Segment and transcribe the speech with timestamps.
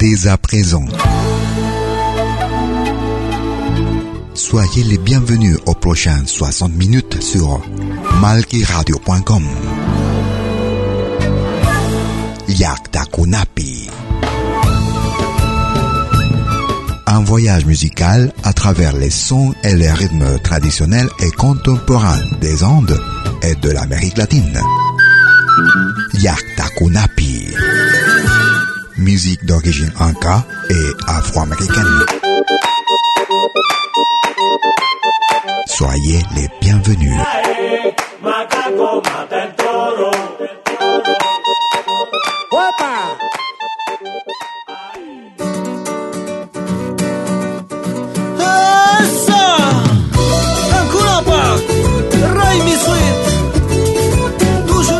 [0.00, 0.86] dès à présent.
[4.32, 7.60] Soyez les bienvenus aux prochaines 60 minutes sur
[8.22, 9.44] malkiradio.com.
[12.48, 13.90] Yaktakunapi.
[17.06, 22.98] Un voyage musical à travers les sons et les rythmes traditionnels et contemporains des Andes
[23.42, 24.60] et de l'Amérique latine.
[26.14, 27.48] Yaktakunapi
[29.00, 32.06] musique d'origine anka et afro-américaine.
[35.66, 37.16] Soyez les bienvenus.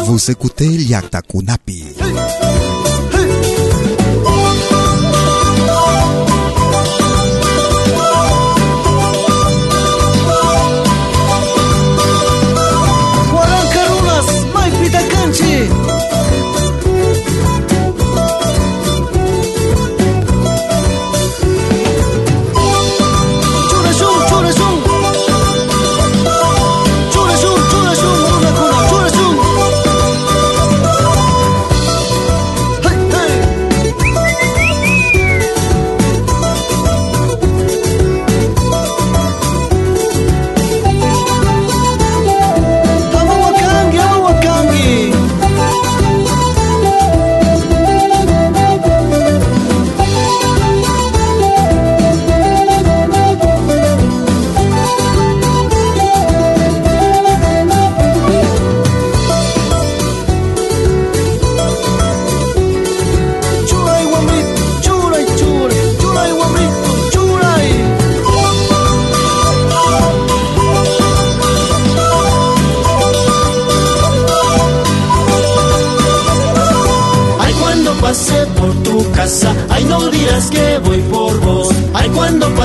[0.06, 1.90] Vous écoutez Liakta Kunapi.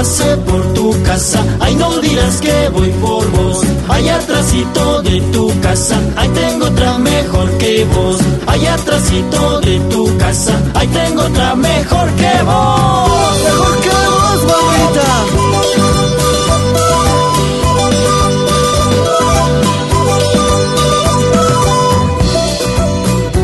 [0.06, 3.62] Pase por tu casa, ay, no dirás que voy por vos.
[3.90, 8.18] Ay, atrásito de tu casa, ay, tengo otra mejor que vos.
[8.46, 13.10] Ay, atrásito de tu casa, ay, tengo otra mejor que vos.
[13.46, 15.10] Mejor que vos, mamita.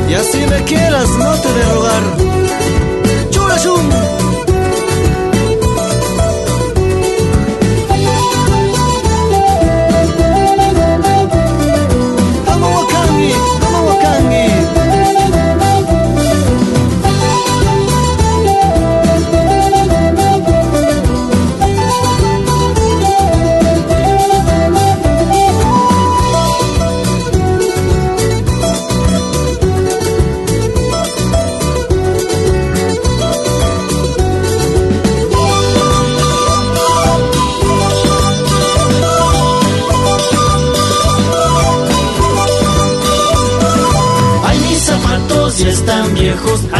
[0.09, 2.30] Y así me quieras, no te de rogar.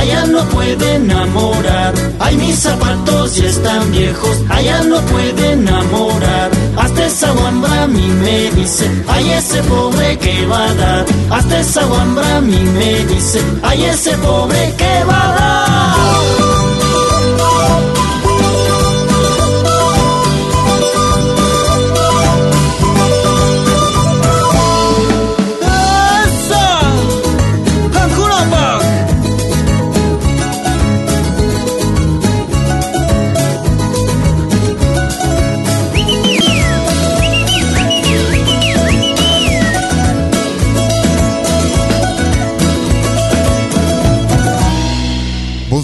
[0.01, 1.93] Allá no pueden enamorar.
[2.19, 6.49] Ay, mis zapatos ya están viejos, allá no pueden enamorar.
[6.77, 11.05] Hasta esa guambra a mí me dice, ay, ese pobre que va a dar.
[11.29, 15.50] Hasta esa guambra a mí me dice, ay, ese pobre que va a dar.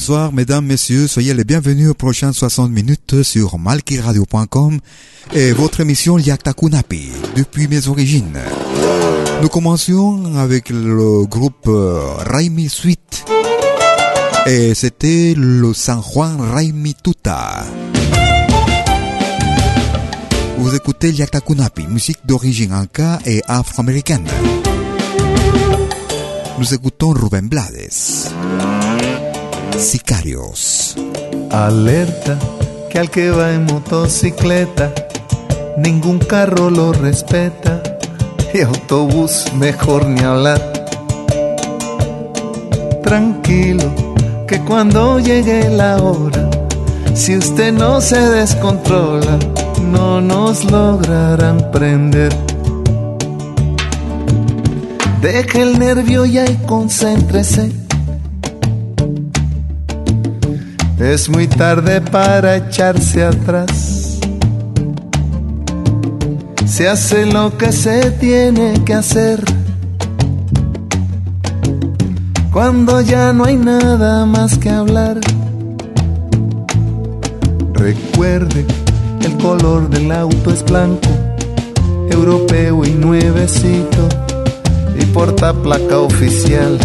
[0.07, 4.79] Bonsoir mesdames, messieurs, soyez les bienvenus aux prochaines 60 minutes sur malkiradio.com
[5.33, 8.39] et votre émission Yaktakunapi, depuis mes origines.
[9.41, 13.25] Nous commencions avec le groupe euh, Raimi Suite
[14.45, 17.65] et c'était le San Juan Raimi Tuta.
[20.57, 24.29] Vous écoutez Yaktakunapi, musique d'origine inca et afro-américaine.
[26.59, 28.86] Nous écoutons Rubén Blades.
[29.75, 30.95] Sicarios.
[31.51, 32.37] Alerta
[32.89, 34.91] que al que va en motocicleta
[35.77, 37.81] ningún carro lo respeta
[38.53, 40.61] y autobús mejor ni hablar.
[43.03, 43.83] Tranquilo,
[44.47, 46.49] que cuando llegue la hora,
[47.13, 49.37] si usted no se descontrola,
[49.91, 52.35] no nos lograrán prender.
[55.21, 57.86] Deje el nervio ya y concéntrese.
[60.99, 64.19] Es muy tarde para echarse atrás.
[66.65, 69.43] Se hace lo que se tiene que hacer.
[72.51, 75.19] Cuando ya no hay nada más que hablar.
[77.73, 78.65] Recuerde,
[79.23, 81.09] el color del auto es blanco,
[82.09, 84.09] europeo y nuevecito
[84.99, 86.79] y porta placa oficial.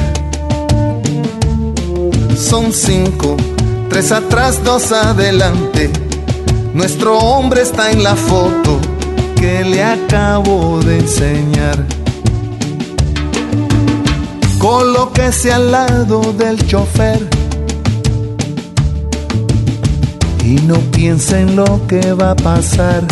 [2.37, 3.37] Son cinco,
[3.93, 5.91] tres atrás, dos adelante.
[6.73, 8.81] Nuestro hombre está en la foto
[9.37, 11.87] que le acabo de enseñar.
[14.59, 17.21] Colóquese al lado del chofer
[20.43, 23.03] y no piense en lo que va a pasar.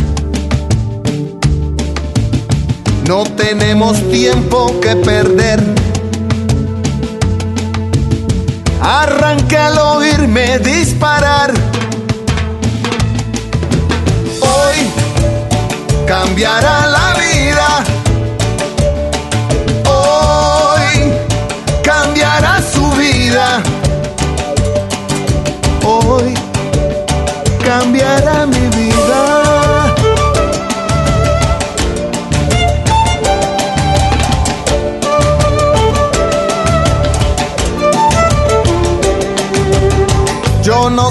[3.06, 5.89] No tenemos tiempo que perder.
[8.82, 11.52] Arranque al oírme disparar.
[14.40, 14.90] Hoy
[16.06, 16.89] cambiará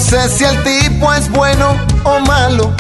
[0.10, 2.74] sé si el tipo es bueno o malo.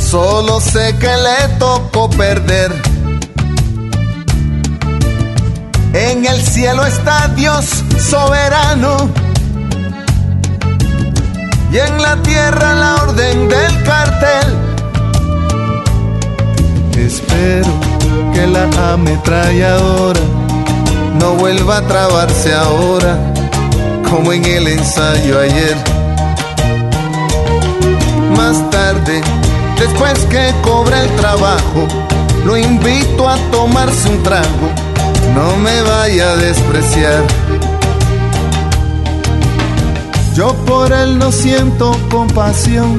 [0.00, 2.72] Solo sé que le tocó perder.
[5.92, 7.66] En el cielo está Dios
[7.98, 9.08] soberano.
[11.72, 14.56] Y en la tierra la orden del cartel.
[16.98, 17.70] Espero
[18.34, 20.20] que la ametralladora
[21.20, 23.29] no vuelva a trabarse ahora
[24.10, 25.76] como en el ensayo ayer.
[28.36, 29.20] Más tarde,
[29.78, 31.86] después que cobra el trabajo,
[32.44, 34.68] lo invito a tomarse un trago,
[35.34, 37.24] no me vaya a despreciar.
[40.34, 42.98] Yo por él no siento compasión.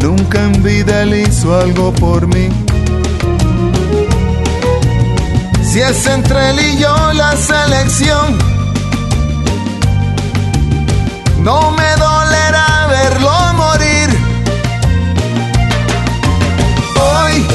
[0.00, 2.65] Nunca en vida él hizo algo por mí.
[5.76, 8.38] Si es entre él y yo la selección,
[11.42, 14.08] no me dolerá verlo morir.
[16.98, 17.46] Hoy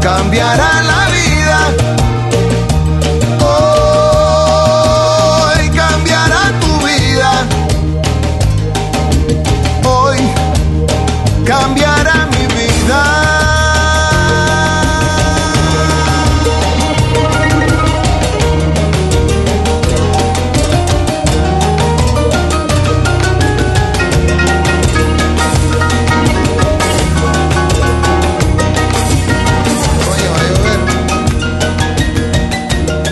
[0.00, 1.09] cambiará la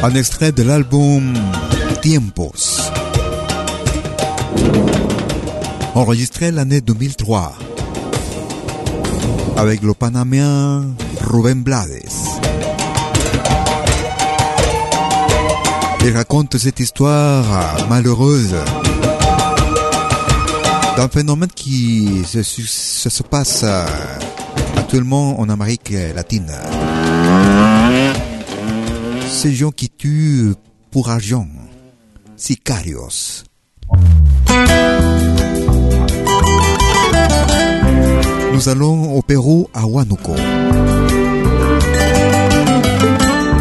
[0.09, 1.35] Un extrait de l'album
[2.01, 2.91] Tiempos.
[5.95, 7.53] Enregistré l'année 2003
[9.59, 10.87] avec le panaméen
[11.21, 12.09] Rubén Blades.
[16.07, 17.45] Il raconte cette histoire
[17.91, 18.57] malheureuse
[20.97, 23.63] d'un phénomène qui se, se, se passe
[24.75, 26.51] actuellement en Amérique latine.
[29.31, 30.55] Ces gens qui tuent
[30.91, 31.47] pour argent,
[32.37, 33.45] sicarios.
[38.53, 40.35] Nous allons au Pérou à Huánuco.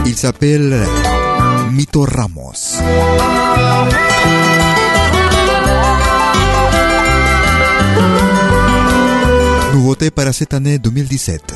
[0.05, 0.83] Il s'appelle
[1.71, 2.81] Mito Ramos.
[9.73, 11.53] Nouveauté para cette année 2017.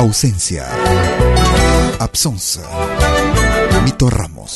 [0.00, 0.64] Ausencia.
[2.00, 2.60] Absence.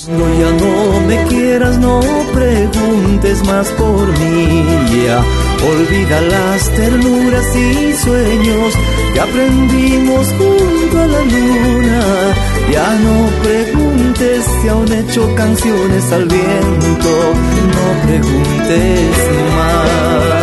[0.06, 2.00] Cuando ya no me quieras, no
[2.32, 4.64] preguntes más por mí.
[5.66, 8.74] Olvida las ternuras y sueños
[9.12, 12.00] que aprendimos junto a la luna.
[12.70, 17.10] Ya no preguntes si aún he hecho canciones al viento.
[17.74, 19.16] No preguntes
[19.56, 20.38] más.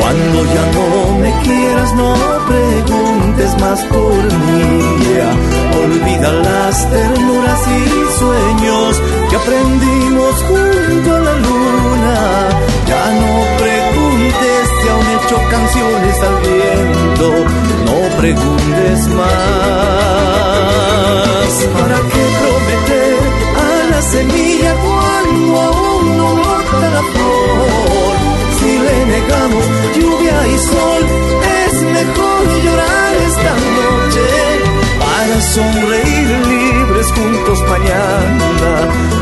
[0.00, 2.14] Cuando ya no me quieras, no
[2.46, 5.67] preguntes más por mí.
[5.78, 7.60] Olvida las ternuras
[9.30, 12.48] y aprendimos junto a la luna.
[12.86, 17.26] Ya no preguntes si aún hecho canciones al viento,
[17.86, 19.98] no preguntes más.
[21.74, 23.18] ¿Para qué prometer
[23.56, 28.14] a la semilla cuando aún no brota la flor?
[28.58, 29.64] Si le negamos
[29.96, 31.02] lluvia y sol,
[31.64, 34.57] es mejor llorar esta noche
[35.54, 36.28] sonreír
[37.14, 38.70] juntos mañana,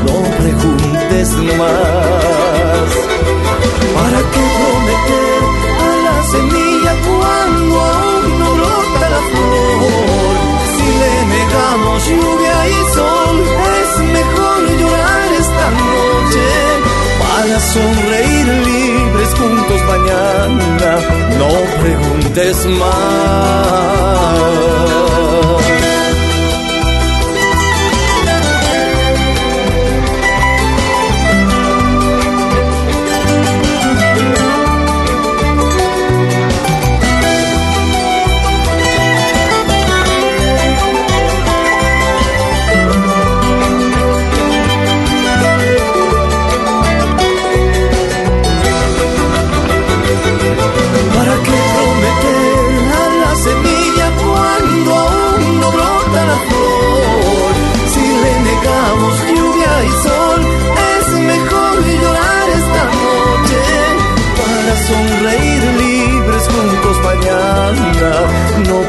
[0.06, 1.28] no preguntes
[1.58, 2.88] más.
[3.96, 5.40] ¿Para qué prometer
[5.80, 10.34] a la semilla cuando aún no brota la flor?
[10.74, 13.36] Si le negamos lluvia y sol,
[13.82, 16.46] es mejor llorar esta noche
[17.22, 20.90] para sonreír libres juntos mañana,
[21.38, 21.50] no
[21.82, 24.06] preguntes más.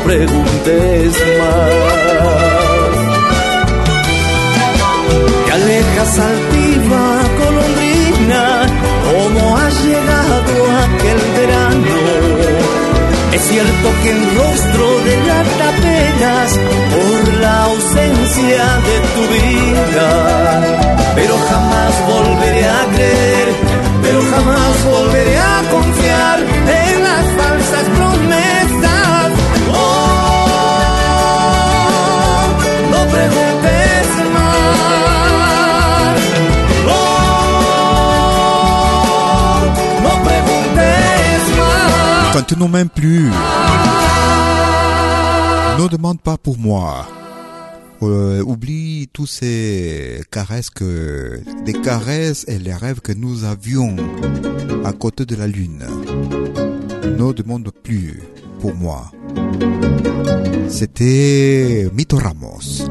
[0.06, 1.88] Preguntes más.
[5.46, 7.06] Te alejas altiva
[7.42, 8.66] colondrina,
[9.08, 10.54] ¿cómo has llegado
[10.86, 11.98] aquel verano?
[13.34, 15.48] Es cierto que el rostro de la
[15.82, 16.60] penas
[16.94, 20.10] por la ausencia de tu vida,
[21.16, 23.48] pero jamás volveré a creer,
[24.02, 26.40] pero jamás volveré a confiar
[26.86, 27.07] en
[42.56, 43.30] n'en m'aimes plus,
[45.80, 47.06] ne demande pas pour moi.
[48.04, 53.96] Euh, oublie tous ces caresses que des caresses et les rêves que nous avions
[54.86, 55.84] à côté de la lune.
[57.18, 58.22] Ne demande plus
[58.60, 59.12] pour moi.
[60.70, 62.86] C'était Mito Ramos.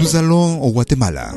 [0.00, 1.32] Nous allons au Guatemala.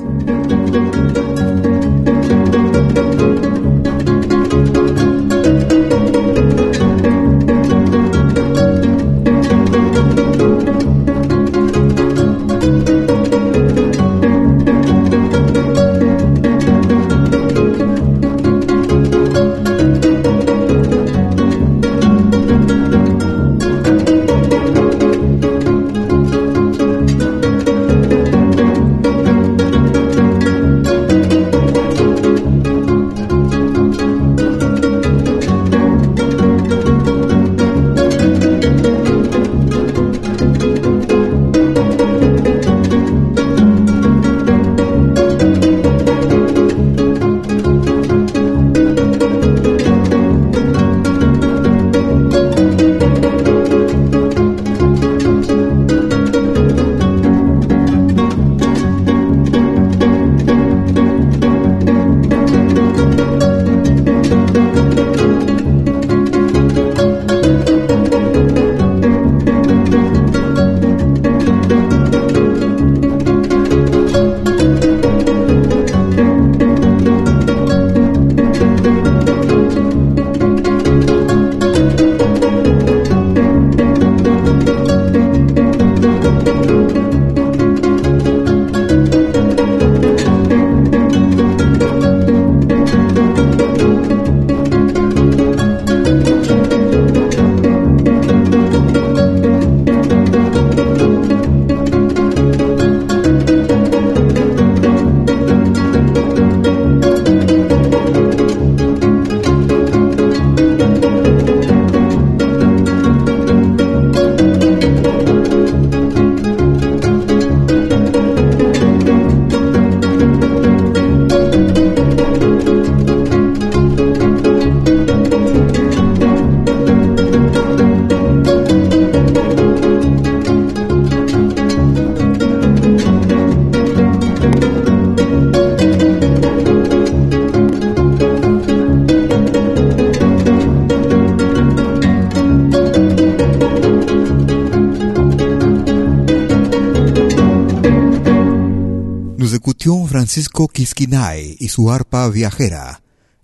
[150.32, 153.02] Francisco Quisquinay y su arpa viajera.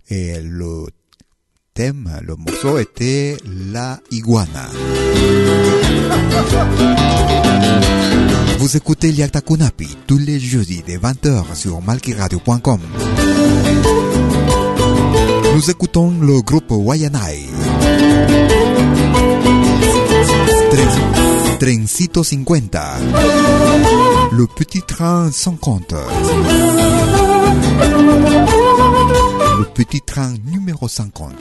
[0.08, 0.86] Le
[1.74, 4.70] thème, le morceau était La Iguana.
[8.58, 12.80] Vous écoutez Liakta Kunapi tous les jeudis dès 20h sur malkiradio.com.
[15.54, 17.48] Nous écoutons le groupe Wayanai.
[21.60, 22.76] Trencito 50.
[24.38, 25.92] Le petit train sans compte.
[29.58, 31.32] Le petit train numéro 50.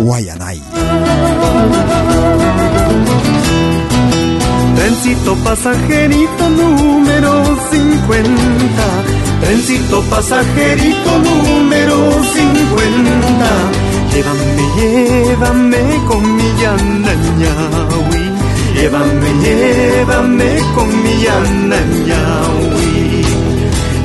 [0.00, 0.62] Wayanai.
[4.76, 8.24] Trencito pasajerito número 50.
[9.42, 11.96] Trencito pasajerito número
[12.32, 13.46] 50.
[14.10, 18.19] Llévame, llévame con mi Yanañawi.
[18.80, 23.22] Llévame, llévame con mi Yanañawi.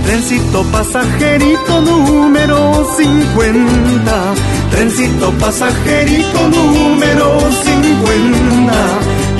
[0.05, 4.33] Trencito pasajerito número 50.
[4.71, 8.73] Trencito pasajerito número 50.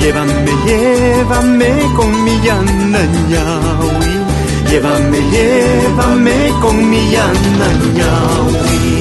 [0.00, 4.14] Llévame, llévame con mi Yanañawi.
[4.70, 8.95] Llévame, llévame con mi Yanañawi.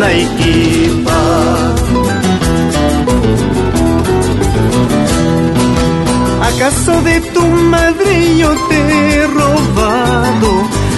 [0.00, 1.20] Yakillanaykipa
[6.42, 10.50] ¿Acaso de tu madre yo te he robado?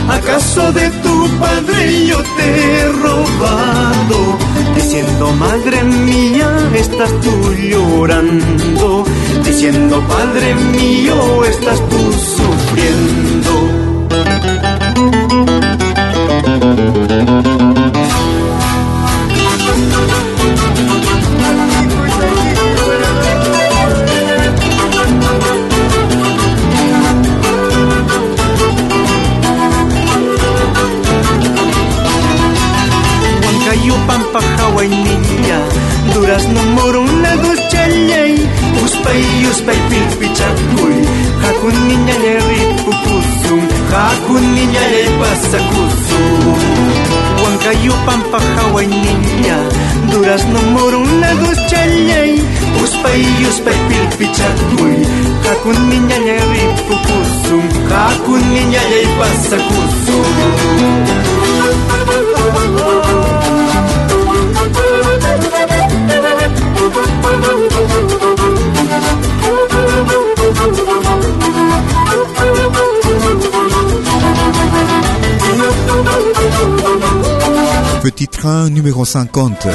[0.09, 4.39] ¿Acaso de tu padre yo te he robado?
[4.75, 9.05] Diciendo, madre mía, estás tú llorando.
[9.45, 13.53] Diciendo, padre mío, estás tú sufriendo.
[36.23, 38.35] durazno morunnego czelej
[38.85, 40.95] Uspej, uspej, pilpi czakuj
[41.43, 46.55] Hakun niñale ripu kusum Hakun niñale pasa kusum
[47.39, 49.59] Huancayu pampa hawai niña.
[50.11, 52.33] Durazno morunnego czelej
[52.85, 54.95] Uspej, uspej, pilpi czakuj
[55.45, 60.27] Hakun niñale ripu kusum Hakun niñale pasa kusum
[62.55, 63.02] Thank you.
[78.03, 79.69] Petit train numéro 50.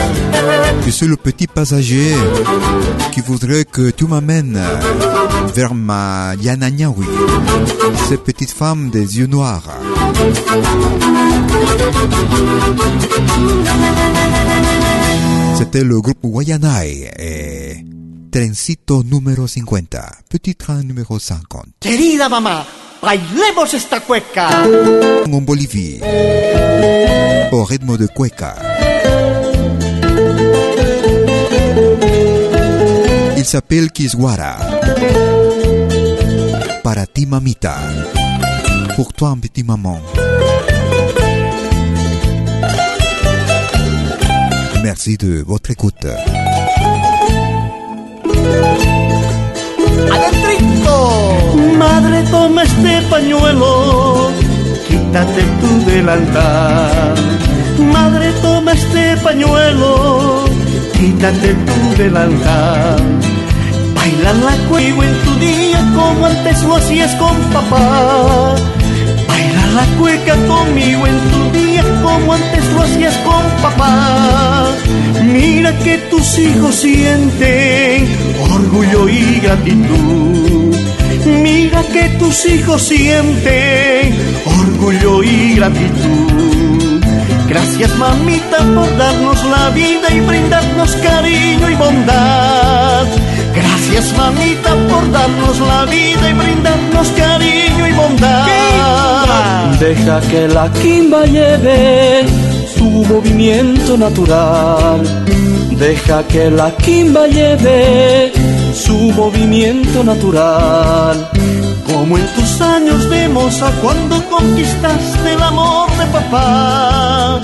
[0.85, 2.13] Je suis le petit passager
[3.13, 4.61] qui voudrait que tu m'amènes
[5.55, 7.05] vers ma Yananyawi,
[8.09, 9.63] cette petite femme des yeux noirs.
[15.57, 17.85] C'était le groupe Wayanai et
[18.31, 19.95] Trencito numéro 50,
[20.29, 21.65] petit train numéro 50.
[21.79, 22.65] Querida mamá,
[23.01, 24.49] bailemos esta cueca.
[25.25, 25.99] En Bolivie,
[27.51, 28.55] au rythme de cueca.
[33.37, 34.57] Il s'appelle Kiswara.
[36.83, 37.77] Para ti, mamita.
[38.95, 39.99] Pour toi, petit maman.
[44.87, 46.07] Merci de votre écoute.
[50.15, 50.95] ¡Adentrito!
[51.77, 54.31] Madre, toma este pañuelo,
[54.87, 57.15] quítate tu delantal.
[57.91, 60.45] Madre, toma este pañuelo,
[60.93, 63.03] quítate tu delantal.
[63.93, 68.55] Baila la cuego en tu día como antes lo hacías con papá.
[69.75, 74.71] La cueca conmigo en tu día como antes lo hacías con papá.
[75.23, 78.07] Mira que tus hijos sienten
[78.51, 80.75] orgullo y gratitud.
[81.25, 87.03] Mira que tus hijos sienten orgullo y gratitud.
[87.49, 93.05] Gracias mamita por darnos la vida y brindarnos cariño y bondad.
[93.89, 98.45] Gracias mamita por darnos la vida y brindarnos cariño y bondad.
[99.79, 102.25] Deja que la quimba lleve
[102.77, 105.01] su movimiento natural.
[105.71, 108.33] Deja que la quimba lleve
[108.73, 111.29] su movimiento natural.
[111.85, 117.39] Como en tus años de moza cuando conquistaste el amor de papá.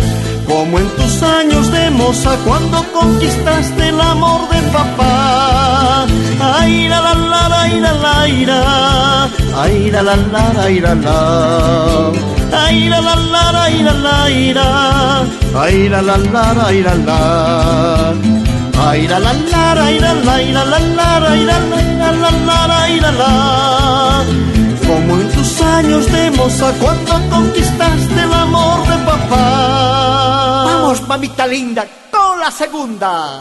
[0.46, 6.03] Como en tus años de moza cuando conquistaste el amor de papá.
[6.56, 8.16] Ay la la la la la la
[8.50, 8.60] la
[9.64, 11.18] Ay la la la la la la
[12.64, 13.66] Ay la la la la
[14.06, 14.18] la
[14.58, 14.68] la
[15.64, 17.20] Ay la la la la la la
[18.86, 22.60] Ay la la la la la la la la la
[23.02, 23.34] la la
[24.88, 29.46] Como en tus años de moza cuando conquistaste el amor de papá
[30.66, 33.40] Vamos mamita linda con la segunda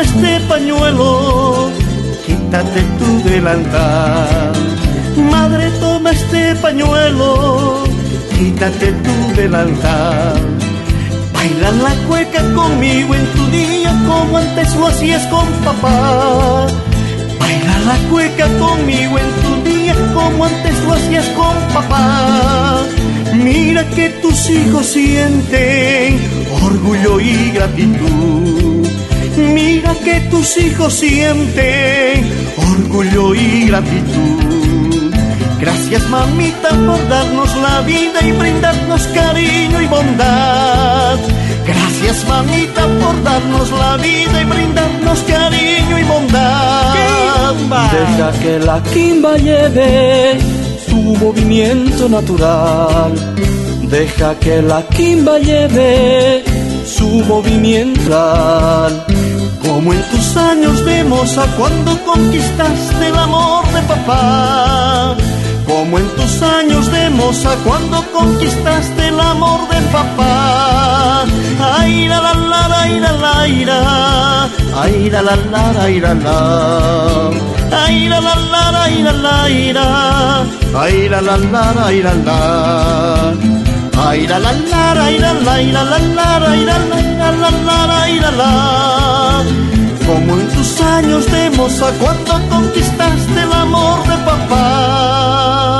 [0.00, 1.70] este pañuelo,
[2.26, 4.52] quítate tu delantal.
[5.30, 7.84] Madre, toma este pañuelo,
[8.38, 10.40] quítate tu delantal.
[11.34, 16.66] Baila la cueca conmigo en tu día como antes lo hacías con papá.
[17.38, 22.82] Baila la cueca conmigo en tu día como antes lo hacías con papá.
[23.34, 26.18] Mira que tus hijos sienten
[26.62, 28.79] orgullo y gratitud
[29.40, 35.14] Mira que tus hijos sienten orgullo y gratitud.
[35.60, 41.18] Gracias mamita por darnos la vida y brindarnos cariño y bondad.
[41.66, 46.94] Gracias mamita por darnos la vida y brindarnos cariño y bondad.
[47.92, 50.38] Deja que la quimba lleve
[50.88, 53.12] su movimiento natural.
[53.82, 56.42] Deja que la quimba lleve
[56.84, 58.00] su movimiento
[59.80, 65.16] como en tus años de moza cuando conquistaste el amor de papá.
[65.66, 71.24] Como en tus años de moza cuando conquistaste el amor de papá.
[71.78, 74.50] Ay la la la la la la la
[74.82, 77.30] Ay la la la la la la
[77.72, 80.44] Ay la la la la la la
[80.78, 82.38] Ay la la la la la la
[84.08, 86.30] Ay la la la la la la la la la
[87.40, 88.99] la la la
[90.10, 95.70] Como en tus años de moza cuando conquistaste el amor de papá.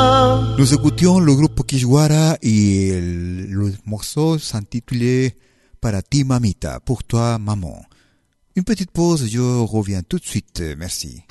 [0.57, 5.35] Nous écoutions le groupe Kishwara et le morceau s'intitulait
[5.81, 7.83] Para ti mamita, pour toi maman.
[8.55, 11.25] Une petite pause, je reviens tout de suite, merci.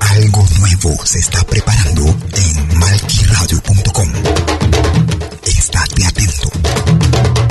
[0.00, 4.12] Algo nuevo se está preparando en malquiradio.com.
[5.44, 7.49] Estate atento.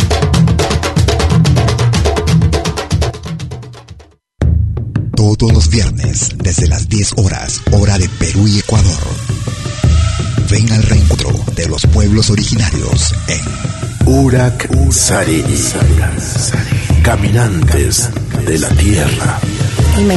[5.20, 9.02] Todos los viernes, desde las 10 horas, hora de Perú y Ecuador.
[10.50, 13.42] Ven al reencuentro de los pueblos originarios en
[14.08, 15.58] Urak Sariri.
[17.04, 18.10] Caminantes
[18.48, 19.42] de la Tierra.
[19.98, 20.16] Hola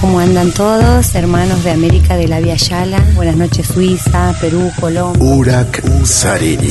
[0.00, 1.14] ¿cómo andan todos?
[1.14, 2.98] Hermanos de América de la Via Yala.
[3.14, 5.22] Buenas noches Suiza, Perú, Colombia.
[5.22, 6.70] Urak Sariri.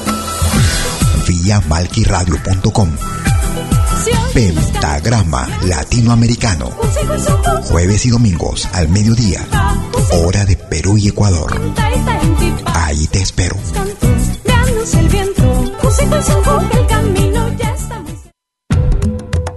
[1.43, 2.89] Vía malquiradio.com.
[4.33, 6.69] Pentagrama Latinoamericano.
[7.63, 9.43] Jueves y domingos al mediodía,
[10.23, 11.59] hora de Perú y Ecuador.
[12.65, 13.55] Ahí te espero.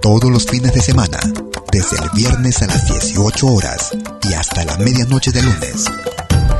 [0.01, 1.19] Todos los fines de semana,
[1.71, 3.91] desde el viernes a las 18 horas
[4.23, 5.85] y hasta la medianoche de lunes.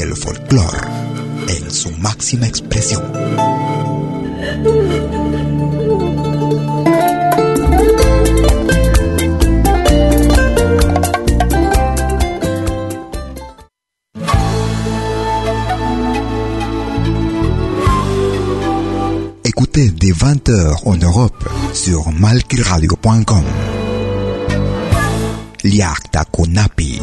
[0.00, 0.78] El folclore
[1.48, 3.02] en su máxima expresión.
[19.44, 23.44] Écoutez des 20h en Europe sur malquiradio.com.
[25.62, 27.02] Liakta Kunapi.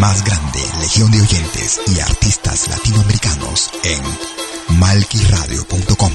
[0.00, 6.12] Más grande legión de oyentes y artistas latinoamericanos en malquiradio.com.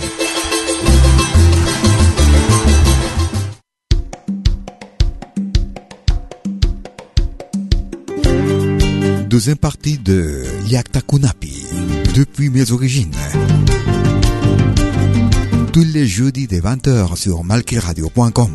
[9.29, 11.65] Deuxième partie de Yakta Kunapi,
[12.15, 13.15] depuis mes origines.
[15.71, 18.51] Tous les jeudis des 20h sur malkiradio.com.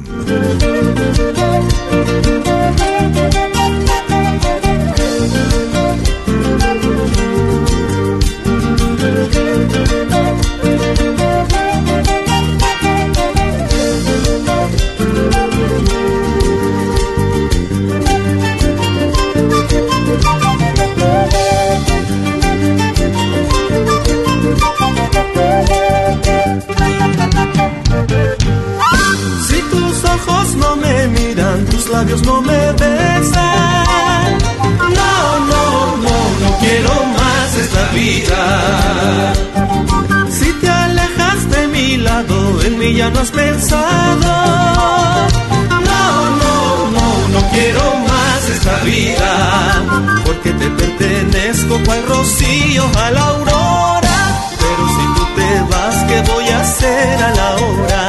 [31.91, 34.39] labios no me besan.
[34.99, 39.33] No, no, no, no quiero más esta vida.
[40.31, 44.31] Si te alejas de mi lado, en mí ya no has pensado.
[45.89, 46.05] No,
[46.43, 46.55] no,
[46.97, 49.83] no, no quiero más esta vida.
[50.25, 54.17] Porque te pertenezco cual rocío a la aurora.
[54.63, 58.00] Pero si tú te vas, ¿qué voy a hacer a la hora?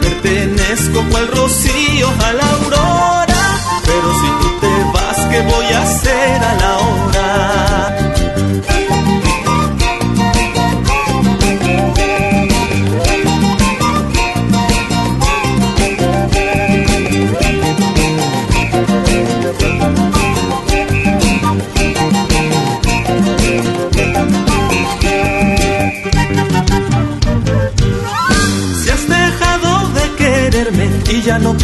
[0.00, 3.42] Pertenezco cual rocío a la aurora.
[3.84, 8.01] Pero si tú te vas, ¿qué voy a hacer a la hora?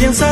[0.01, 0.28] Y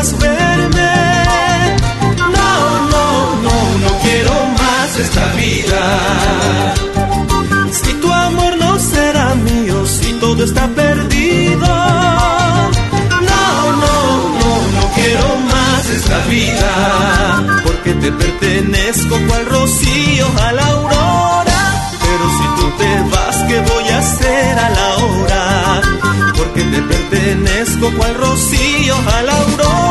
[27.37, 29.86] pertenezco cual rocío a la aurora.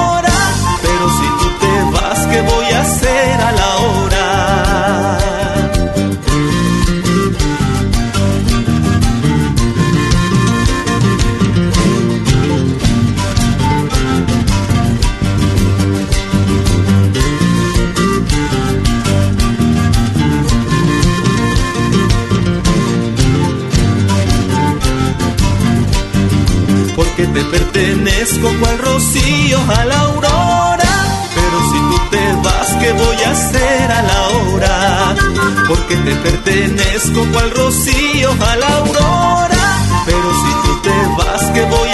[28.36, 30.92] Pertenezco cual rocío a la aurora.
[31.34, 35.14] Pero si tú te vas, ¿qué voy a hacer a la hora?
[35.68, 39.78] Porque te pertenezco cual rocío a la aurora.
[40.06, 41.85] Pero si tú te vas, ¿qué voy a hacer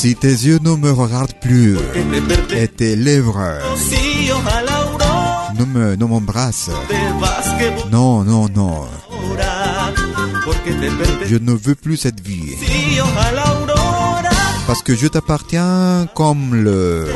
[0.00, 1.76] Si tes yeux ne me regardent plus
[2.56, 3.58] et tes lèvres
[5.58, 6.70] ne me ne m'embrassent,
[7.92, 8.88] non, non, non.
[11.26, 12.56] Je ne veux plus cette vie.
[14.66, 17.06] Parce que je t'appartiens comme le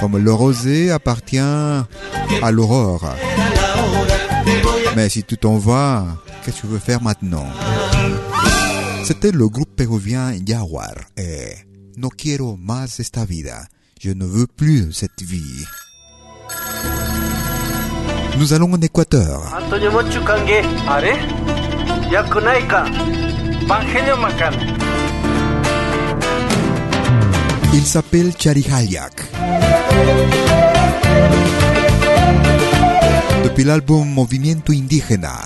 [0.00, 3.14] comme le rosé appartient à l'aurore.
[4.96, 6.06] Mais si tu t'en vas,
[6.44, 7.46] qu'est-ce que tu veux faire maintenant?
[9.04, 11.54] C'était le groupe péruvien Jaguar et
[11.96, 13.66] No quiero más esta vida.
[14.00, 15.64] Je ne veux plus cette vie.
[18.38, 19.42] Nous allons en Équateur.
[27.74, 29.22] Il s'appelle Charihayak.
[33.44, 35.40] Depuis l'album Movimiento Indígena,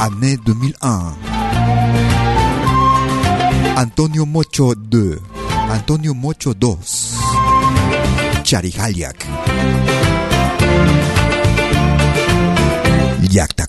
[0.00, 1.41] année 2001.
[3.76, 5.18] Antonio Mocho 2,
[5.70, 6.76] Antonio Mocho 2,
[8.44, 9.26] Charihayak.
[13.30, 13.66] Yakta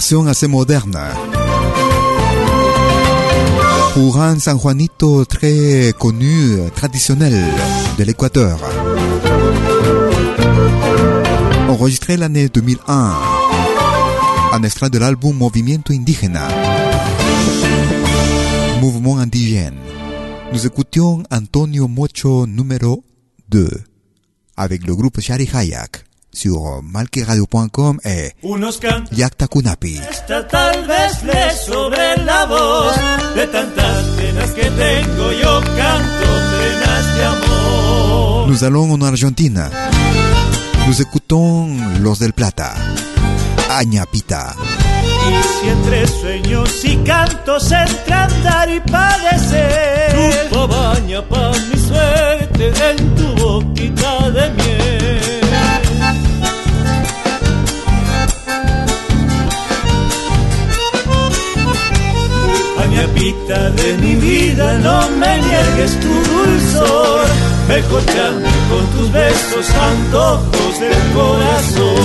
[0.00, 0.98] version assez moderne.
[3.92, 7.34] Pour un San Juanito très connu, traditionnel
[7.98, 8.58] de l'Équateur.
[11.68, 13.14] Enregistré l'année 2001.
[14.54, 16.48] Un extrait de l'album Movimiento Indígena.
[18.80, 19.76] Mouvement indigène.
[20.54, 23.04] Nous écoutions Antonio Mocho numéro
[23.50, 23.68] 2
[24.56, 30.00] avec le groupe Shari Hayak sur malqueradio.com et Unos can Yakta Kunapi.
[30.10, 32.94] Esta tal vez le sobre la voz
[33.34, 35.32] de tantas penas que tengo.
[35.32, 36.28] Yo canto
[36.58, 38.48] penas de amor.
[38.48, 39.68] Nous allons en Argentine.
[40.86, 41.68] Nous écoutons
[42.00, 42.74] Los del Plata.
[43.68, 44.56] Añapita.
[45.28, 52.72] Y si entre sueños y cantos entre andar y padecer, tu baña pa' mi suerte
[52.90, 54.79] en tu boquita de miel.
[63.20, 67.26] Añapita de mi vida, no me niegues tu dulzor,
[67.68, 72.00] mejorame con tus besos, antojos del corazón.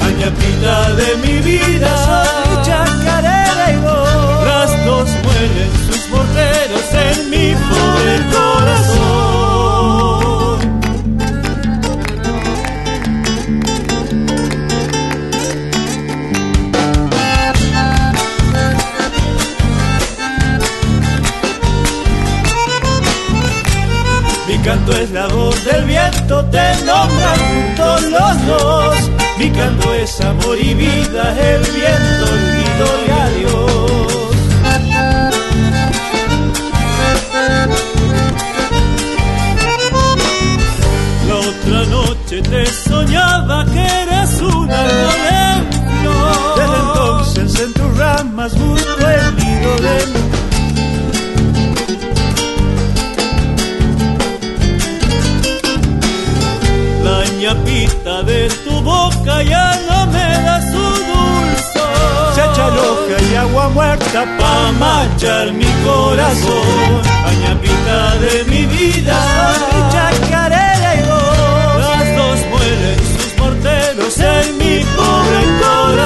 [0.00, 4.46] Añapita de mi vida, soy chacarera y vos.
[4.46, 7.33] Las dos mueren sus morteros en mi
[24.64, 29.10] canto es la voz del viento, te nombran juntos los dos.
[29.38, 33.93] Mi canto es amor y vida, el viento y adiós.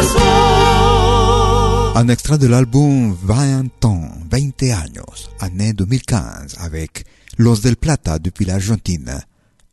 [0.03, 1.99] De.
[1.99, 7.05] Un extrait de l'album 20 ans, 20 años, année 2015, avec
[7.39, 9.19] Los del Plata depuis l'Argentine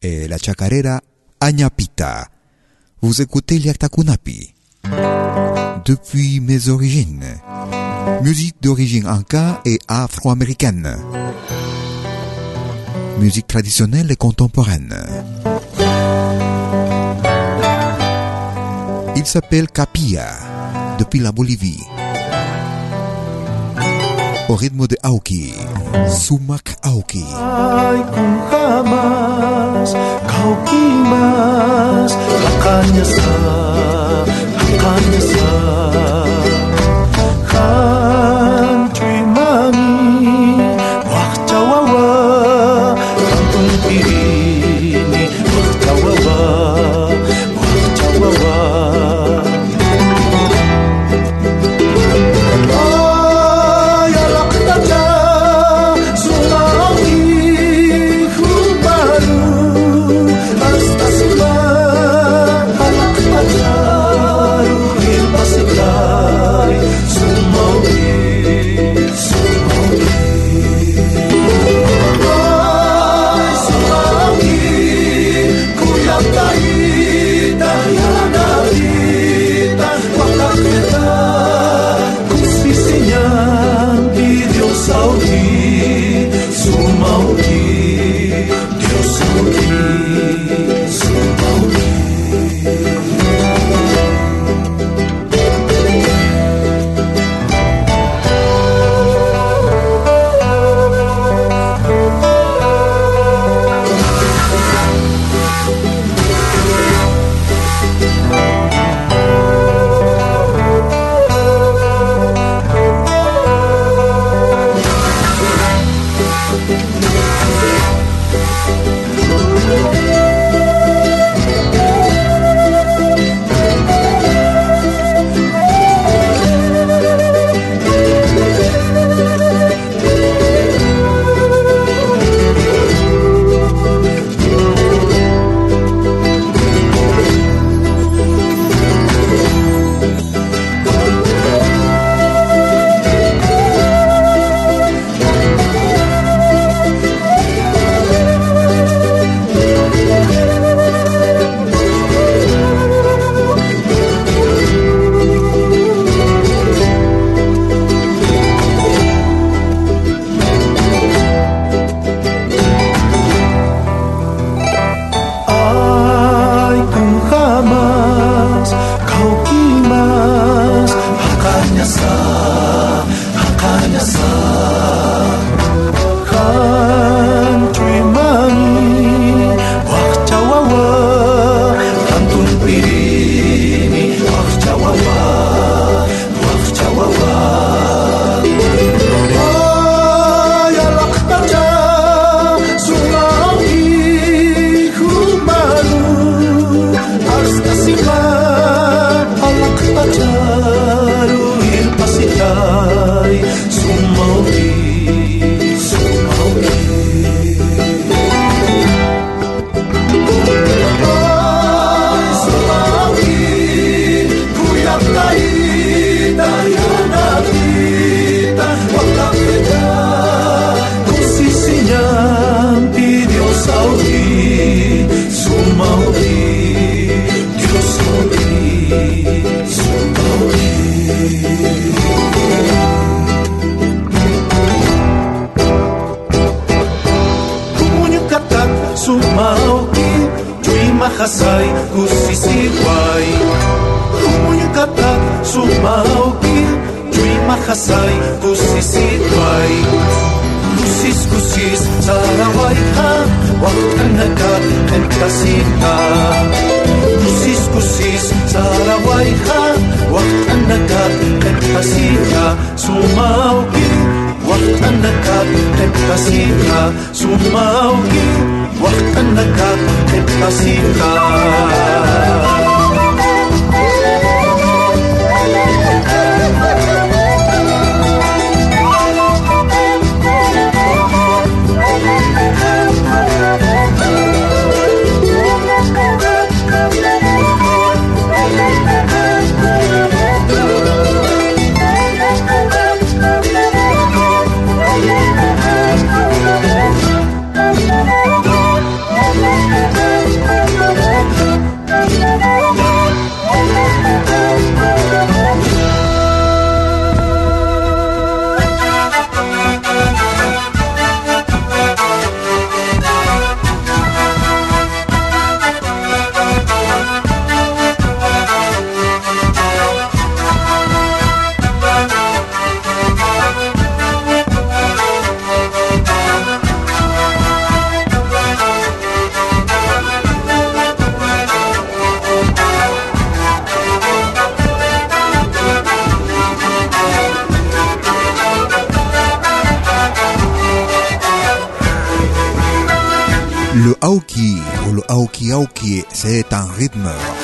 [0.01, 1.01] et la chacarera
[1.39, 2.27] Añapita.
[3.01, 4.54] Vous écoutez Liaktakunapi.
[5.85, 7.25] Depuis mes origines.
[8.21, 10.97] Musique d'origine inca et afro-américaine.
[13.19, 14.95] Musique traditionnelle et contemporaine.
[19.15, 20.27] Il s'appelle Capilla,
[20.99, 21.81] depuis la Bolivie.
[24.49, 25.53] Au rythme de Aoki,
[26.07, 27.25] Sumac Aoki.
[34.77, 36.24] Ay,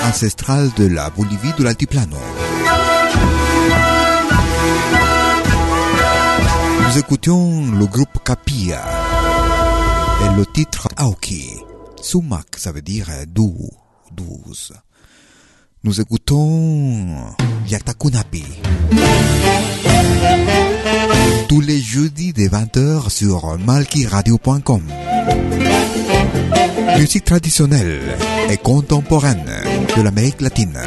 [0.02, 2.18] rythme ancestral de la Bolivie de l'altiplano.
[6.88, 8.84] Nous écoutions le groupe Capilla
[10.26, 11.50] et le titre Aoki.
[12.02, 13.70] Sumak, ça veut dire doux,
[14.12, 14.74] douce.
[15.84, 17.34] Nous écoutons
[17.68, 18.44] Yatakunapi.
[21.48, 24.84] Tous les jeudis des 20h sur malkiradio.com.
[26.98, 28.18] Musique traditionnelle
[28.50, 30.78] et contemporaine de l'Amérique latine.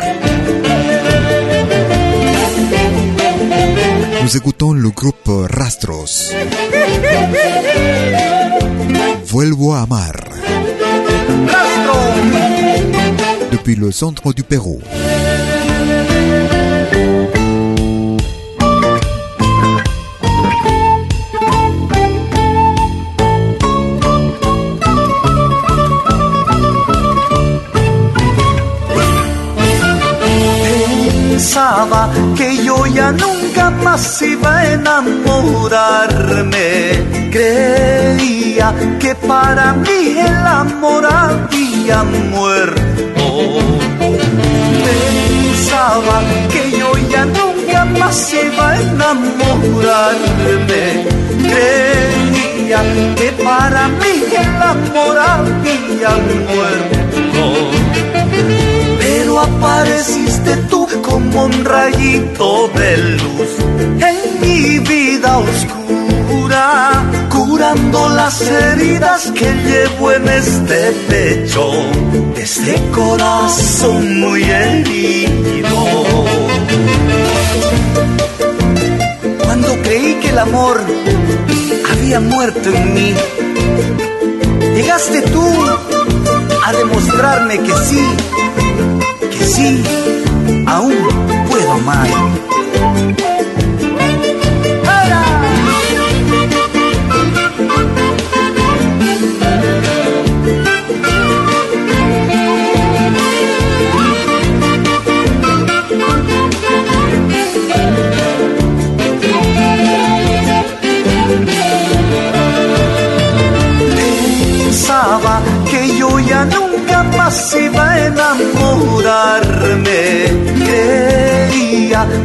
[4.23, 6.33] Nous écoutons le groupe Rastros.
[9.27, 10.13] Vuelvo a amar.
[13.53, 14.81] Depuis le centre du Pérou.
[31.35, 36.61] Pensaba que yo ya nunca más iba a enamorarme.
[37.33, 43.59] Creía que para mí el amor había muerto.
[44.87, 46.23] Pensaba
[46.53, 50.85] que yo ya nunca más iba a enamorarme.
[51.53, 52.81] Creía
[53.17, 56.11] que para mí el amor había
[56.47, 57.05] muerto
[59.25, 60.84] pero apareciste tú
[61.35, 63.51] un rayito de luz
[64.01, 71.73] en mi vida oscura, curando las heridas que llevo en este pecho,
[72.37, 76.15] este corazón muy herido.
[79.45, 80.81] Cuando creí que el amor
[81.91, 83.15] había muerto en mí,
[84.77, 85.94] llegaste tú
[86.67, 88.07] a demostrarme que sí
[89.31, 89.83] que sí,
[90.67, 90.95] aún
[91.49, 92.07] puedo amar.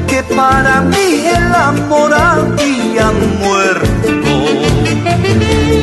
[0.08, 3.90] Que para mí el amor había muerto.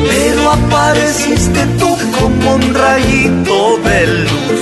[0.09, 4.61] Pero apareciste tú como un rayito de luz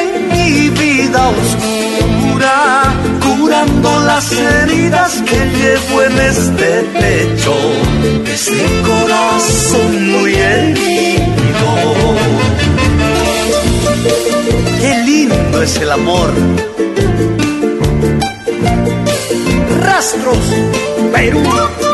[0.00, 7.54] en mi vida oscura, curando las heridas que llevo en este pecho,
[8.26, 11.28] este corazón muy herido.
[14.80, 16.30] Qué lindo es el amor.
[19.98, 20.54] Rastros,
[21.12, 21.87] Perú.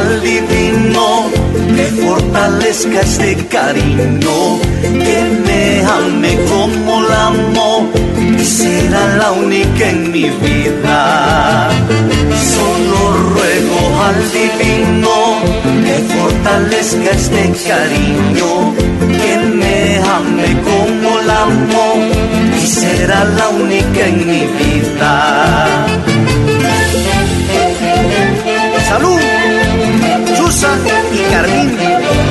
[0.00, 1.30] al divino
[1.74, 4.38] me fortalezca este cariño,
[5.04, 5.62] que me
[5.98, 7.90] ame como la amo
[8.38, 11.70] y será la única en mi vida.
[12.54, 12.98] Solo
[13.32, 15.14] ruego al divino
[15.84, 18.50] me fortalezca este cariño,
[19.22, 21.86] que me ame como la amo
[22.58, 25.86] y será la única en mi vida.
[28.88, 29.29] ¡Salud!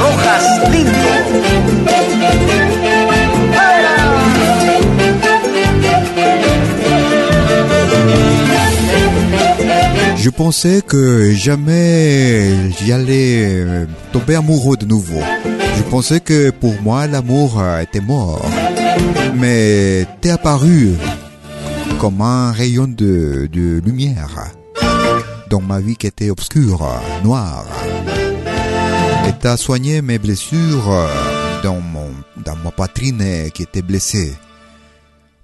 [0.02, 0.46] Rojas.
[10.16, 15.22] Je pensais que jamais j'allais tomber amoureux de nouveau.
[15.78, 18.46] Je pensais que pour moi l'amour était mort.
[19.36, 20.92] Mais t'es apparu
[22.00, 23.50] comme un rayon de
[23.84, 24.52] lumière
[25.50, 26.88] dans ma vie qui était obscure,
[27.24, 27.66] noire.
[29.30, 31.08] Et t'as soigné mes blessures
[31.62, 32.10] dans, mon,
[32.44, 34.34] dans ma poitrine qui était blessée.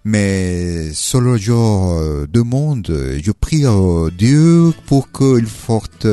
[0.03, 3.75] Mais solo je demande, je prie à
[4.09, 6.07] Dieu pour qu'il forte,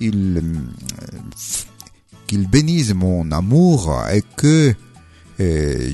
[0.00, 0.42] il,
[2.26, 4.74] qu'il bénisse mon amour et que
[5.40, 5.90] euh,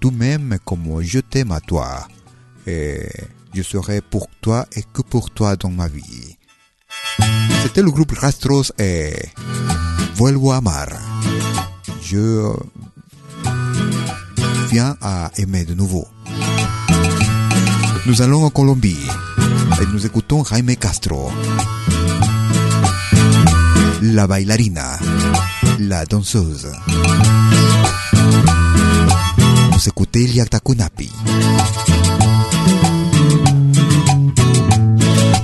[0.00, 2.08] tout même comme je t'aime à toi.
[2.66, 3.06] Et
[3.52, 6.36] je serai pour toi et que pour toi dans ma vie.
[7.62, 9.12] C'était le groupe Rastros et
[10.18, 10.88] Vuelvo a amar.
[12.02, 12.52] Je
[14.68, 16.08] viens à aimer de nouveau.
[18.04, 18.98] Nous allons en Colombie
[19.80, 21.30] et nous écoutons Jaime Castro.
[24.02, 24.98] La bailarina,
[25.78, 26.66] la danseuse.
[29.70, 31.12] Vous écoutez Liaktakunapi.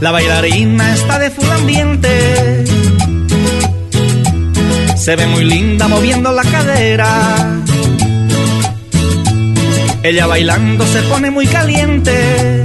[0.01, 3.34] La bailarina está de full ambiente.
[4.97, 7.61] Se ve muy linda moviendo la cadera.
[10.03, 12.65] Ella bailando se pone muy caliente.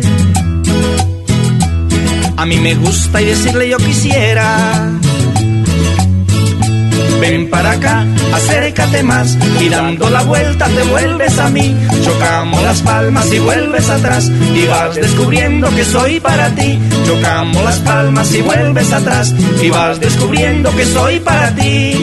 [2.37, 4.99] A mí me gusta y decirle yo quisiera.
[7.19, 11.75] Ven para acá, acércate más y dando la vuelta te vuelves a mí.
[12.03, 16.79] Chocamos las palmas y vuelves atrás y vas descubriendo que soy para ti.
[17.05, 21.93] Chocamos las palmas y vuelves atrás y vas descubriendo que soy para ti.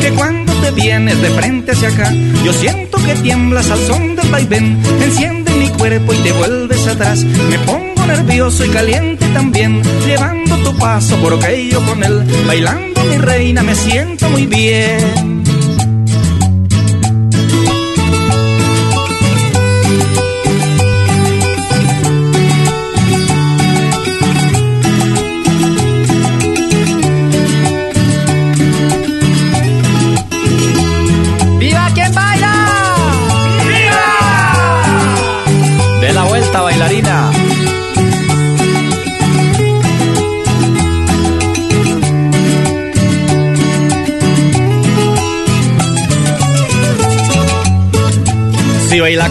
[0.00, 2.12] Que cuando te vienes de frente hacia acá,
[2.44, 4.78] yo siento que tiemblas al son del vaivén.
[5.02, 7.24] Enciende mi cuerpo y te vuelves atrás.
[7.24, 12.24] Me pongo nervioso y caliente también, llevando tu paso por aquello con él.
[12.46, 15.31] Bailando mi reina, me siento muy bien.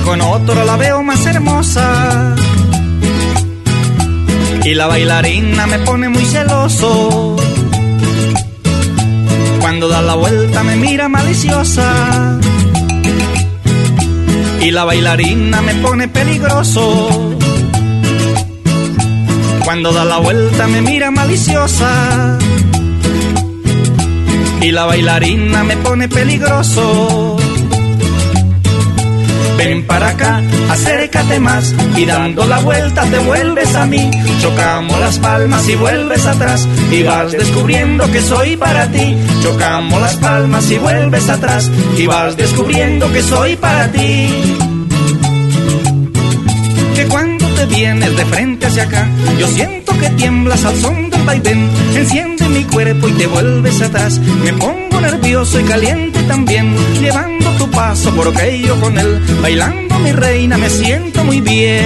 [0.05, 2.35] Con otro la veo más hermosa.
[4.63, 7.35] Y la bailarina me pone muy celoso.
[9.59, 12.39] Cuando da la vuelta me mira maliciosa.
[14.61, 17.35] Y la bailarina me pone peligroso.
[19.63, 22.37] Cuando da la vuelta me mira maliciosa.
[24.61, 27.40] Y la bailarina me pone peligroso.
[29.63, 30.41] Ven para acá,
[30.71, 34.09] acércate más y dando la vuelta te vuelves a mí.
[34.41, 39.15] Chocamos las palmas y vuelves atrás y vas descubriendo que soy para ti.
[39.43, 44.29] Chocamos las palmas y vuelves atrás y vas descubriendo que soy para ti.
[46.95, 49.07] Que cuando te vienes de frente hacia acá,
[49.37, 51.69] yo siento que tiemblas al son del vaivén.
[51.95, 54.19] Enciende mi cuerpo y te vuelves atrás.
[54.43, 59.21] Me pongo nervioso y caliente también, llevando tu paso por aquello con él.
[59.41, 61.85] Bailando mi reina, me siento muy bien.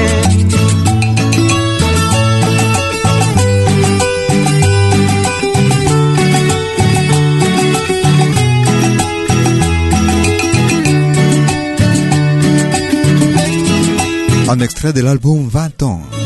[14.47, 16.24] Un extrait de l'album 20 ans.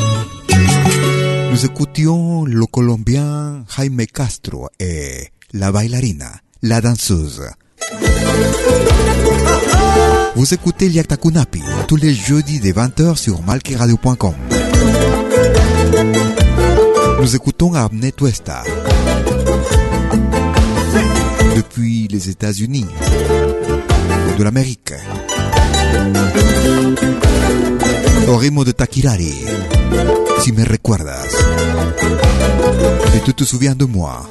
[1.52, 6.32] Nous écoutions le Colombien Jaime Castro et la bailarina,
[6.62, 7.43] la danseuse.
[10.36, 14.36] Vous écoutez Liaktakunapi tous les jeudis des 20h sur malkiradio.com.
[17.20, 18.64] Nous écoutons Abnet Tuesta.
[21.56, 22.86] depuis les États-Unis
[24.38, 24.93] de l'Amérique.
[28.38, 29.34] Ritmo de Takirari,
[30.42, 31.26] si me recuerdas,
[33.16, 34.30] et tu te souviens de moi.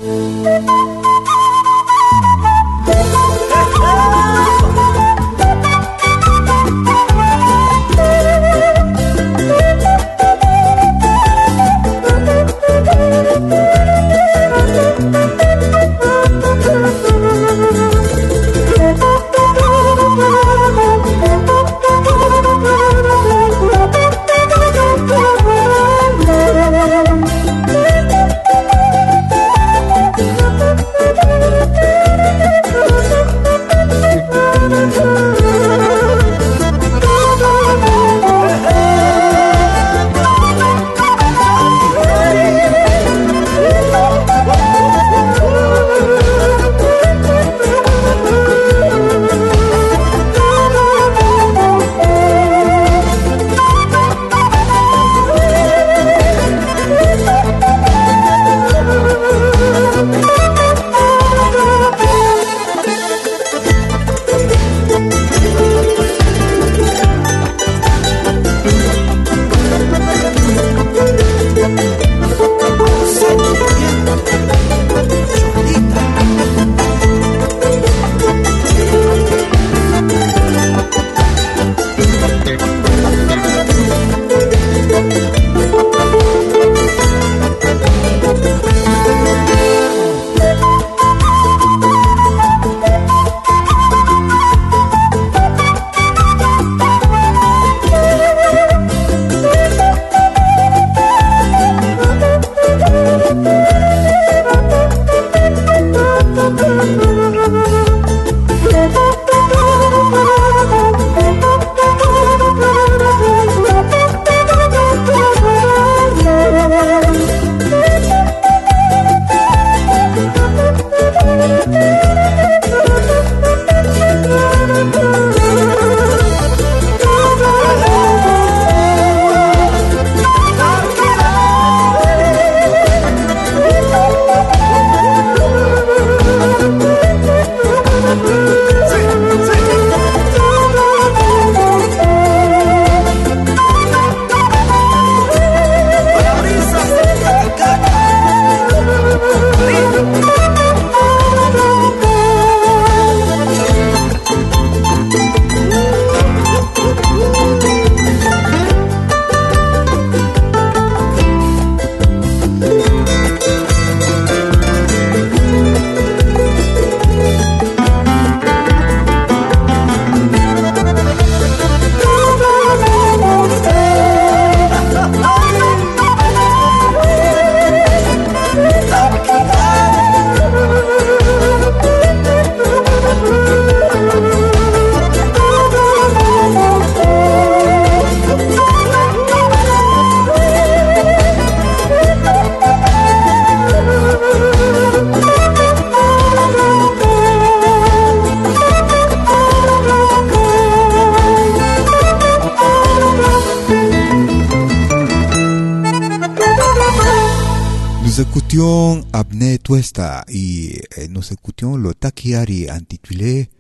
[210.29, 213.51] Y eh, nous écoutions le Takiari intitulé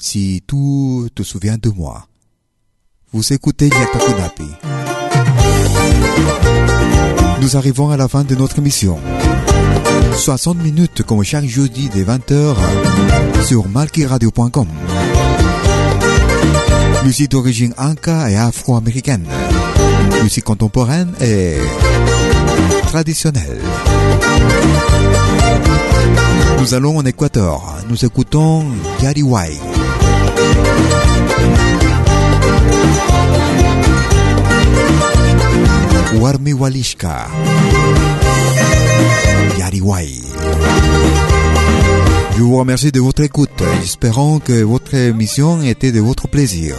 [0.00, 2.08] Si tu te souviens de moi.
[3.12, 4.50] Vous écoutez Yatakunapi.
[7.40, 8.98] Nous arrivons à la fin de notre émission.
[10.16, 12.56] 60 minutes comme chaque jeudi des 20h
[13.44, 14.66] sur malkiradio.com.
[17.04, 19.26] Musique d'origine anka et afro-américaine.
[20.22, 21.58] Musique contemporaine et
[22.86, 23.60] traditionnelle.
[26.58, 27.62] Nous allons en Équateur.
[27.88, 28.64] Nous écoutons
[29.02, 29.52] Yariwai.
[36.20, 37.26] Warmi Walishka.
[39.58, 40.22] Yariwai.
[42.36, 43.50] Je vous remercie de votre écoute,
[43.82, 46.74] espérant que votre émission était de votre plaisir.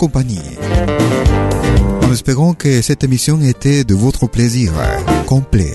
[0.00, 0.40] Compagnie.
[2.02, 4.72] En espérant que cette émission était de votre plaisir
[5.26, 5.74] complet.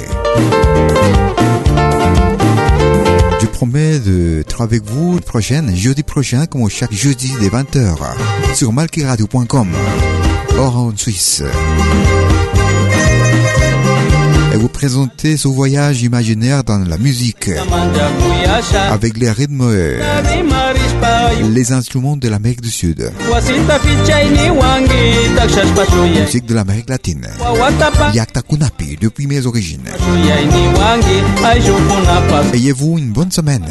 [3.40, 7.98] Je promets d'être avec vous prochaine, jeudi prochain, comme chaque jeudi des 20h,
[8.56, 9.68] sur malkiradio.com,
[10.58, 11.44] hors en Suisse
[14.56, 17.52] et vous présenter ce voyage imaginaire dans la musique
[18.90, 19.70] avec les rythmes
[21.51, 23.12] les instruments de l'Amérique du Sud.
[26.22, 27.28] Musique de l'Amérique latine.
[28.14, 29.84] Yakta Kunapi depuis mes origines.
[32.53, 33.66] Ayez-vous une bonne semaine?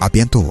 [0.00, 0.50] À bientôt.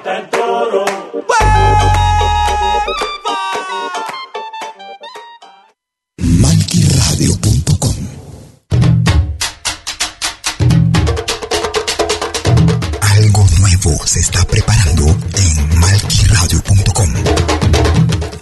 [13.81, 17.13] Se está preparando en malquiradio.com.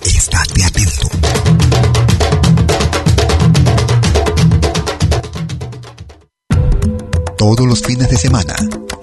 [0.04, 1.10] Estate atento.
[7.38, 8.54] Todos los fines de semana,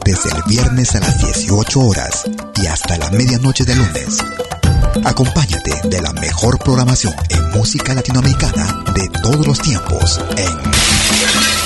[0.05, 2.25] desde el viernes a las 18 horas
[2.57, 4.19] y hasta la medianoche de lunes.
[5.05, 11.66] Acompáñate de la mejor programación en música latinoamericana de todos los tiempos en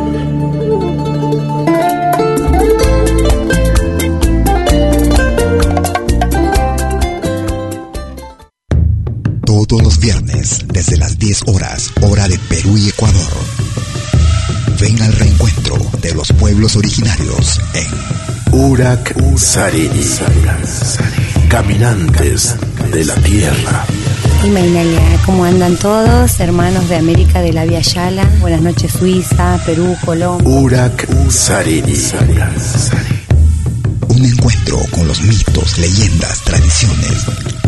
[18.81, 20.03] En Urak Sariri.
[21.49, 22.55] Caminantes
[22.91, 23.85] de la Tierra.
[24.43, 26.39] Imainalia, ¿cómo andan todos?
[26.39, 28.27] Hermanos de América de la Via Yala.
[28.39, 30.47] Buenas noches, Suiza, Perú, Colombia.
[30.47, 31.95] Urak Sariri.
[34.07, 37.25] Un encuentro con los mitos, leyendas, tradiciones,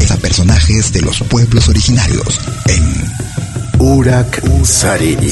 [0.09, 2.83] a personajes de los pueblos originarios en
[3.79, 5.31] Urak Sariri.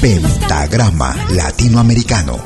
[0.00, 2.38] Pentagrama Latinoamericano.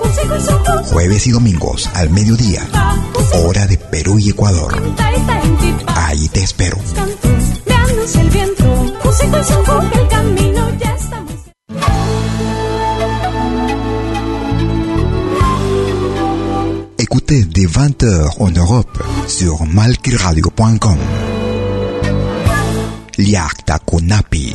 [0.87, 2.67] Jueves y domingos al mediodía.
[3.45, 4.81] Hora de Perú y Ecuador.
[5.87, 6.79] Ahí te espero.
[16.99, 20.99] Écoutez des 20h en Europe sur malkiradio.com.
[23.17, 24.55] Liakta Kunapi.